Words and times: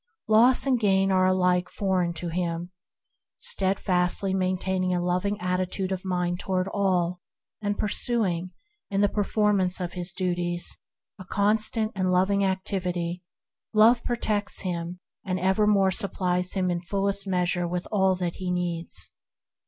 Loss 0.27 0.65
and 0.65 0.79
gain 0.79 1.11
are 1.11 1.27
alike 1.27 1.69
foreign 1.69 2.11
to 2.13 2.29
him. 2.29 2.71
Stead 3.37 3.79
fastly 3.79 4.33
maintaining 4.33 4.95
a 4.95 4.99
loving 4.99 5.39
attitude 5.39 5.91
of 5.91 6.03
mind 6.03 6.39
toward 6.39 6.67
all, 6.69 7.21
and 7.61 7.77
pursuing 7.77 8.49
in 8.89 9.01
the 9.01 9.07
performance 9.07 9.79
of 9.79 9.93
his 9.93 10.11
labors 10.19 10.75
a 11.19 11.25
constant 11.25 11.91
and 11.93 12.11
loving 12.11 12.43
activity, 12.43 13.21
Love 13.75 14.03
protects 14.03 14.61
him 14.61 14.99
and 15.23 15.39
evermore 15.39 15.91
supplies 15.91 16.47
PERFECT 16.49 16.55
LOVE 16.55 16.63
133 16.69 16.71
him 16.71 16.71
in 16.71 16.81
fullest 16.81 17.27
measure 17.27 17.67
with 17.67 17.87
all 17.91 18.15
that 18.15 18.37
he 18.37 18.49
needs. 18.49 19.11